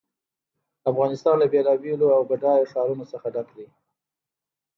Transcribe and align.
افغانستان 0.91 1.35
له 1.41 1.47
بېلابېلو 1.53 2.07
او 2.15 2.21
بډایه 2.29 2.69
ښارونو 2.71 3.05
څخه 3.11 3.27
ډک 3.33 3.47
دی. 3.57 3.67